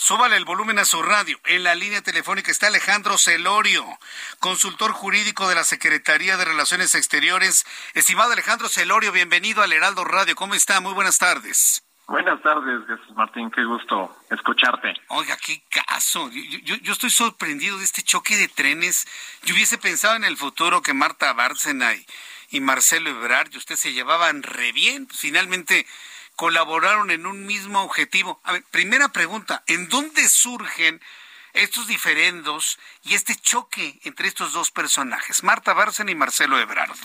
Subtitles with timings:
[0.00, 1.40] Súbale el volumen a su radio.
[1.44, 3.84] En la línea telefónica está Alejandro Celorio,
[4.38, 7.66] consultor jurídico de la Secretaría de Relaciones Exteriores.
[7.94, 10.36] Estimado Alejandro Celorio, bienvenido al Heraldo Radio.
[10.36, 10.80] ¿Cómo está?
[10.80, 11.82] Muy buenas tardes.
[12.06, 13.50] Buenas tardes, Jesús Martín.
[13.50, 14.94] Qué gusto escucharte.
[15.08, 16.30] Oiga, qué caso.
[16.30, 19.04] Yo, yo, yo, estoy sorprendido de este choque de trenes.
[19.42, 22.06] Yo hubiese pensado en el futuro que Marta Bárcena y,
[22.50, 25.06] y Marcelo Ebrard y usted se llevaban re bien.
[25.06, 25.86] Pues, finalmente
[26.38, 28.40] colaboraron en un mismo objetivo.
[28.44, 31.00] A ver, primera pregunta, ¿en dónde surgen
[31.52, 36.96] estos diferendos y este choque entre estos dos personajes, Marta Bárcena y Marcelo Ebrard?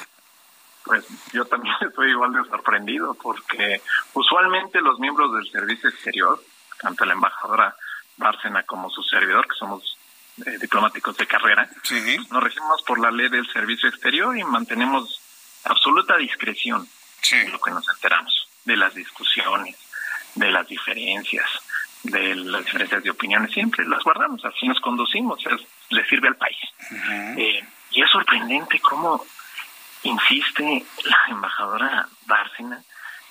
[0.85, 3.81] Pues yo también estoy igual de sorprendido porque
[4.13, 6.39] usualmente los miembros del servicio exterior,
[6.80, 7.75] tanto la embajadora
[8.17, 9.97] Bárcena como su servidor, que somos
[10.45, 12.17] eh, diplomáticos de carrera, sí.
[12.30, 15.19] nos regimos por la ley del servicio exterior y mantenemos
[15.63, 16.88] absoluta discreción
[17.23, 17.38] Sí.
[17.38, 19.75] en lo que nos enteramos de las discusiones,
[20.36, 21.45] de las diferencias,
[22.03, 26.36] de las diferencias de opiniones, siempre las guardamos, así nos conducimos, es, le sirve al
[26.36, 26.58] país.
[27.38, 29.23] Eh, y es sorprendente cómo
[30.03, 32.83] insiste la embajadora Bárcena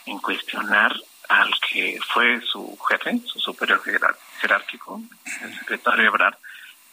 [0.06, 0.94] en cuestionar
[1.28, 5.00] al que fue su jefe, su superior jerar- jerárquico,
[5.42, 6.34] el secretario Ebrard,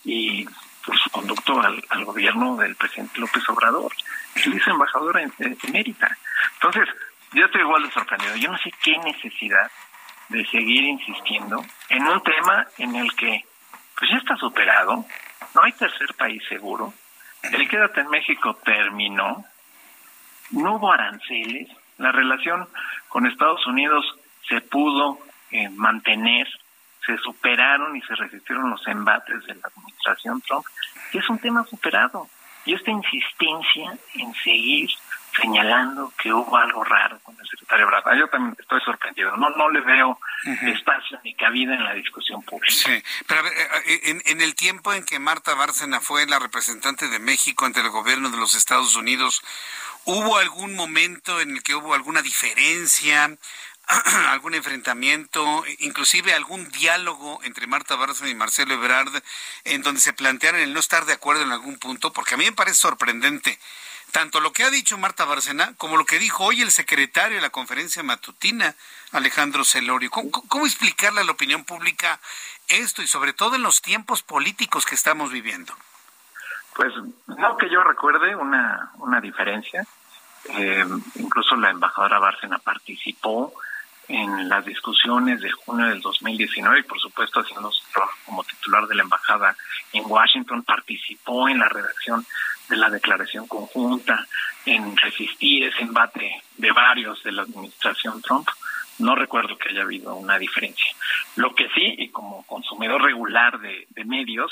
[0.05, 0.45] y
[0.85, 3.91] por su conducto al, al gobierno del presidente López Obrador.
[4.35, 6.17] Él es embajadora en- en- emérita.
[6.53, 6.87] Entonces,
[7.33, 8.35] yo estoy igual de sorprendido.
[8.35, 9.71] Yo no sé qué necesidad
[10.29, 13.45] de seguir insistiendo en un tema en el que
[13.97, 15.05] pues ya está superado,
[15.55, 16.93] no hay tercer país seguro,
[17.43, 19.43] el quédate en México terminó,
[20.51, 22.67] no hubo aranceles, la relación
[23.09, 24.05] con Estados Unidos
[24.47, 25.19] se pudo
[25.51, 26.47] eh, mantener,
[27.05, 30.65] se superaron y se resistieron los embates de la administración Trump,
[31.11, 32.27] y es un tema superado.
[32.65, 34.89] Y esta insistencia en seguir
[35.39, 39.69] señalando que hubo algo raro con el secretario Brada, yo también estoy sorprendido, no no
[39.69, 40.19] le veo
[40.63, 42.73] espacio ni cabida en la discusión pública.
[42.73, 43.53] Sí, pero a ver,
[43.85, 47.81] eh, en, en el tiempo en que Marta Bárcena fue la representante de México ante
[47.81, 49.41] el gobierno de los Estados Unidos,
[50.05, 53.37] ¿hubo algún momento en el que hubo alguna diferencia,
[54.29, 59.23] algún enfrentamiento, inclusive algún diálogo entre Marta Bárcena y Marcelo Ebrard,
[59.63, 62.13] en donde se plantearan el no estar de acuerdo en algún punto?
[62.13, 63.59] Porque a mí me parece sorprendente
[64.11, 67.41] tanto lo que ha dicho Marta Bárcena como lo que dijo hoy el secretario de
[67.41, 68.75] la conferencia matutina,
[69.11, 70.09] Alejandro Celorio.
[70.09, 72.19] ¿Cómo, cómo explicarle a la opinión pública
[72.67, 75.73] esto y sobre todo en los tiempos políticos que estamos viviendo?
[76.75, 76.93] Pues
[77.27, 79.85] no que yo recuerde una, una diferencia.
[80.45, 80.85] Eh,
[81.15, 83.53] incluso la embajadora Bárcena participó
[84.09, 88.87] en las discusiones de junio del 2019 y por supuesto haciendo su trabajo como titular
[88.87, 89.55] de la embajada
[89.93, 92.25] en Washington, participó en la redacción
[92.69, 94.27] de la declaración conjunta,
[94.65, 98.47] en resistir ese embate de varios de la administración Trump.
[98.97, 100.93] No recuerdo que haya habido una diferencia.
[101.35, 104.51] Lo que sí, y como consumidor regular de, de medios,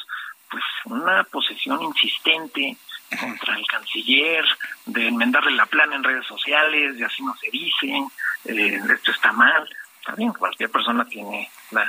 [0.49, 2.77] pues una posesión insistente
[3.19, 4.45] contra el canciller,
[4.85, 8.01] de enmendarle la plana en redes sociales, y así no se dice,
[8.47, 9.67] eh, esto está mal.
[9.99, 11.85] Está bien, cualquier persona tiene la,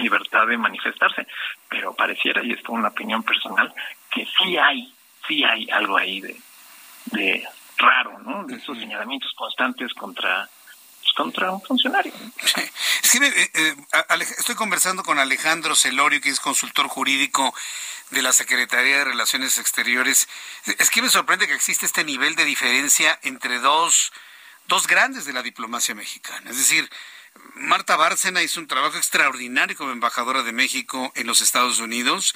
[0.00, 1.26] libertad de manifestarse,
[1.68, 3.74] pero pareciera, y esto es una opinión personal,
[4.10, 4.94] que sí hay,
[5.26, 6.40] sí hay algo ahí de,
[7.06, 8.44] de raro, ¿no?
[8.44, 10.48] De esos señalamientos constantes contra
[11.02, 12.12] pues, contra un funcionario.
[13.02, 13.76] Es que eh, eh,
[14.38, 17.52] estoy conversando con Alejandro Celorio, que es consultor jurídico
[18.10, 20.28] de la Secretaría de Relaciones Exteriores.
[20.78, 24.12] Es que me sorprende que existe este nivel de diferencia entre dos,
[24.68, 26.50] dos grandes de la diplomacia mexicana.
[26.50, 26.88] Es decir,
[27.54, 32.34] Marta Bárcena hizo un trabajo extraordinario como embajadora de México en los Estados Unidos.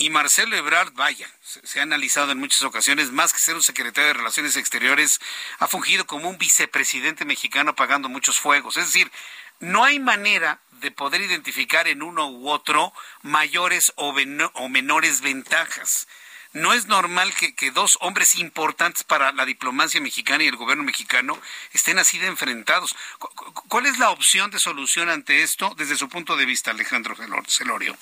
[0.00, 4.06] Y Marcelo Ebrard, vaya, se, ha analizado en muchas ocasiones, más que ser un secretario
[4.08, 5.18] de Relaciones Exteriores,
[5.58, 8.76] ha fungido como un vicepresidente mexicano apagando muchos fuegos.
[8.76, 9.10] Es decir,
[9.58, 12.92] no hay manera de poder identificar en uno u otro
[13.22, 14.14] mayores o,
[14.54, 16.06] o menores ventajas.
[16.54, 20.82] No es normal que, que dos hombres importantes para la diplomacia mexicana y el gobierno
[20.82, 21.38] mexicano
[21.72, 22.96] estén así de enfrentados.
[23.18, 26.70] Cu- cu- ¿Cuál es la opción de solución ante esto desde su punto de vista,
[26.70, 27.96] Alejandro Celor- Celorio?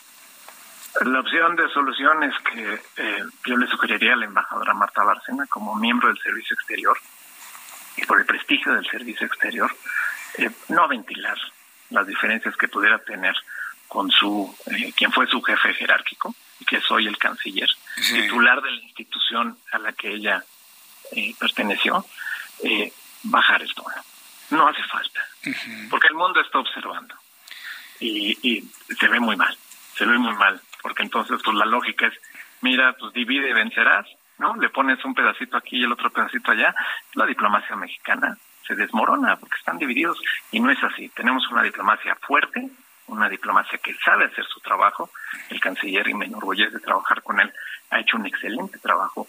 [1.04, 5.46] La opción de solución es que eh, yo le sugeriría a la embajadora Marta Bárcena,
[5.48, 6.98] como miembro del Servicio Exterior,
[7.96, 9.76] y por el prestigio del Servicio Exterior,
[10.38, 11.36] eh, no ventilar
[11.90, 13.34] las diferencias que pudiera tener
[13.88, 16.34] con su eh, quien fue su jefe jerárquico,
[16.66, 20.44] que soy el canciller, titular de la institución a la que ella
[21.12, 22.04] eh, perteneció,
[22.62, 22.92] eh,
[23.24, 23.94] bajar el tono.
[24.50, 25.20] No hace falta,
[25.90, 27.14] porque el mundo está observando
[27.98, 28.62] y, y
[28.94, 29.56] se ve muy mal,
[29.96, 32.14] se ve muy mal, porque entonces pues la lógica es,
[32.60, 34.06] mira, pues divide y vencerás,
[34.38, 34.54] ¿no?
[34.56, 36.74] Le pones un pedacito aquí y el otro pedacito allá,
[37.14, 38.36] la diplomacia mexicana
[38.66, 40.18] se desmorona porque están divididos
[40.50, 41.08] y no es así.
[41.10, 42.68] Tenemos una diplomacia fuerte,
[43.08, 45.10] una diplomacia que sabe hacer su trabajo.
[45.48, 47.52] El canciller, y me enorgullece trabajar con él,
[47.90, 49.28] ha hecho un excelente trabajo.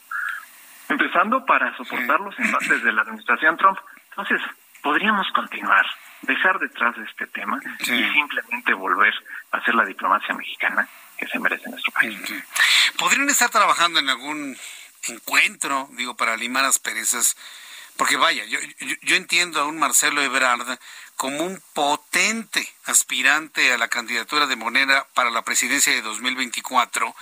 [0.90, 3.78] Empezando para soportar los embates de la administración Trump.
[4.10, 4.42] Entonces,
[4.82, 5.86] podríamos continuar,
[6.22, 9.14] dejar detrás de este tema y simplemente volver
[9.52, 10.88] a hacer la diplomacia mexicana
[11.18, 12.18] que se merece nuestro país.
[12.98, 14.58] ¿Podrían estar trabajando en algún
[15.10, 17.36] encuentro, digo, para limar asperezas?
[17.98, 18.60] Porque vaya, yo,
[19.02, 20.80] yo, entiendo a un Marcelo Ebrard
[21.16, 27.16] como un potente aspirante a la candidatura de Monera para la presidencia de 2024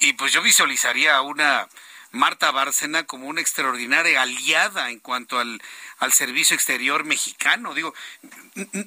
[0.00, 1.68] y pues yo visualizaría a una
[2.10, 5.60] Marta Bárcena como una extraordinaria aliada en cuanto al,
[5.98, 7.74] al servicio exterior mexicano.
[7.74, 7.94] Digo,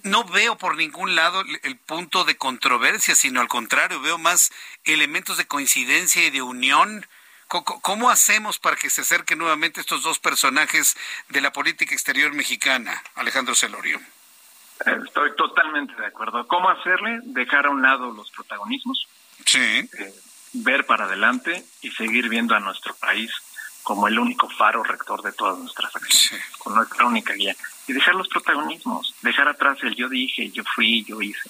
[0.04, 4.52] no veo por ningún lado el punto de controversia, sino al contrario, veo más
[4.86, 7.06] elementos de coincidencia y de unión
[7.82, 10.96] ¿Cómo hacemos para que se acerquen nuevamente estos dos personajes
[11.28, 14.00] de la política exterior mexicana, Alejandro Celorio?
[14.86, 16.48] Estoy totalmente de acuerdo.
[16.48, 17.20] ¿Cómo hacerle?
[17.24, 19.08] Dejar a un lado los protagonismos.
[19.46, 19.60] Sí.
[19.60, 20.14] Eh,
[20.54, 23.32] ver para adelante y seguir viendo a nuestro país
[23.84, 27.56] como el único faro rector de todas nuestras acciones, con nuestra única guía.
[27.88, 31.50] Y dejar los protagonismos, dejar atrás el yo dije, yo fui, yo hice.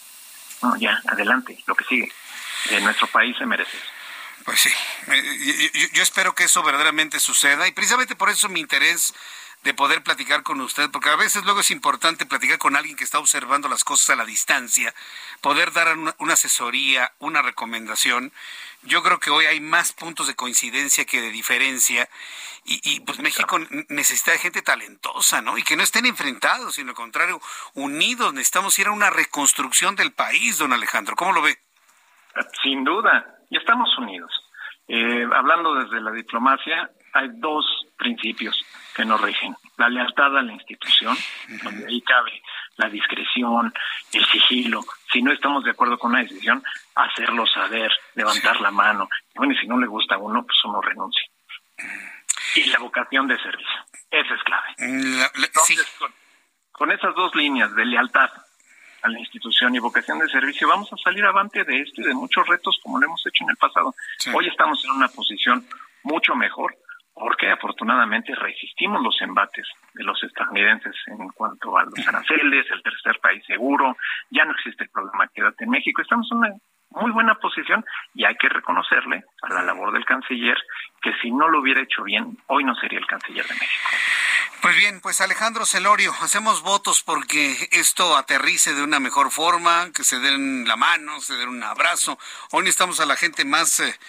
[0.61, 2.11] No, ya, adelante, lo que sigue.
[2.69, 3.85] Eh, nuestro país se merece eso.
[4.45, 4.71] Pues sí,
[5.07, 9.13] eh, yo, espero que eso verdaderamente suceda y precisamente por eso mi interés
[9.63, 13.03] de poder platicar con usted, porque a veces luego es importante platicar con alguien que
[13.03, 14.93] está observando las cosas a la distancia,
[15.41, 18.31] poder dar una, asesoría, una recomendación.
[18.81, 22.09] Yo creo que hoy hay más puntos de coincidencia que de diferencia
[22.63, 23.59] y, pues México
[23.89, 25.57] necesita de gente talentosa, ¿no?
[25.57, 27.41] Y que no estén enfrentados, sino al contrario,
[27.73, 28.33] unidos.
[28.33, 31.15] Necesitamos ir a una reconstrucción del país, don Alejandro.
[31.15, 31.57] ¿Cómo lo ve?
[32.63, 34.31] Sin duda, y estamos unidos.
[34.87, 37.65] Eh, hablando desde la diplomacia, hay dos
[37.97, 38.59] principios
[38.95, 39.55] que nos rigen.
[39.77, 41.15] La lealtad a la institución,
[41.63, 42.41] donde ahí cabe
[42.77, 43.73] la discreción,
[44.13, 44.81] el sigilo.
[45.11, 46.63] Si no estamos de acuerdo con una decisión,
[46.95, 49.09] hacerlo saber, levantar la mano.
[49.35, 51.23] Bueno, y si no le gusta a uno, pues uno renuncia.
[52.55, 53.85] Y la vocación de servicio.
[54.09, 54.67] Esa es clave.
[54.77, 56.13] Entonces, con,
[56.71, 58.29] con esas dos líneas de lealtad
[59.03, 62.13] a la institución y vocación de servicio, vamos a salir avante de esto y de
[62.13, 63.95] muchos retos como lo hemos hecho en el pasado.
[64.33, 65.65] Hoy estamos en una posición
[66.03, 66.75] mucho mejor
[67.21, 73.19] porque afortunadamente resistimos los embates de los estadounidenses en cuanto a los aranceles, el tercer
[73.21, 73.95] país seguro,
[74.31, 76.49] ya no existe el problema quédate en México, estamos en una
[76.89, 77.85] muy buena posición
[78.15, 80.57] y hay que reconocerle a la labor del canciller
[80.99, 83.89] que si no lo hubiera hecho bien, hoy no sería el canciller de México.
[84.61, 90.03] Pues bien, pues Alejandro Celorio, hacemos votos porque esto aterrice de una mejor forma, que
[90.03, 92.19] se den la mano, se den un abrazo.
[92.51, 93.99] Hoy necesitamos a la gente más, eh,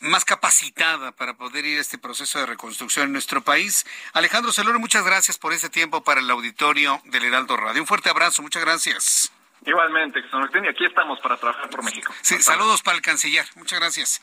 [0.00, 3.86] más capacitada para poder ir a este proceso de reconstrucción en nuestro país.
[4.12, 7.80] Alejandro Celorio, muchas gracias por este tiempo para el auditorio del Heraldo Radio.
[7.80, 9.32] Un fuerte abrazo, muchas gracias.
[9.64, 12.12] Igualmente, y aquí estamos para trabajar por México.
[12.20, 13.46] Sí, saludos para el canciller.
[13.54, 14.20] Muchas gracias.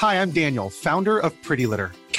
[0.00, 1.92] Hi, I'm Daniel, founder of Pretty Litter.